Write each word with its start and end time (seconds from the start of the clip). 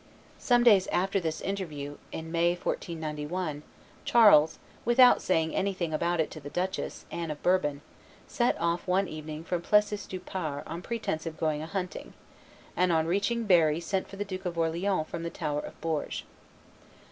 Some 0.39 0.63
days 0.63 0.87
after 0.87 1.19
this 1.19 1.41
interview, 1.41 1.97
in 2.11 2.31
May, 2.31 2.53
1491, 2.53 3.61
Charles, 4.03 4.57
without 4.83 5.21
saying 5.21 5.55
anything 5.55 5.93
about 5.93 6.19
it 6.19 6.31
to 6.31 6.39
the 6.39 6.49
duchess, 6.49 7.05
Anne 7.11 7.29
of 7.29 7.43
Bourbon, 7.43 7.81
set 8.27 8.59
off 8.59 8.87
one 8.87 9.07
evening 9.07 9.43
from 9.43 9.61
Plessis 9.61 10.07
du 10.07 10.19
Pare 10.19 10.63
on 10.65 10.81
pretence 10.81 11.27
of 11.27 11.37
going 11.37 11.61
a 11.61 11.67
hunting, 11.67 12.15
and 12.75 12.91
on 12.91 13.05
reaching 13.05 13.43
Berry 13.43 13.79
sent 13.79 14.07
for 14.07 14.15
the 14.15 14.25
Duke 14.25 14.45
of 14.47 14.57
Orleans 14.57 15.05
from 15.07 15.21
the 15.21 15.29
Tower 15.29 15.59
of 15.59 15.79
Bourges. 15.81 16.23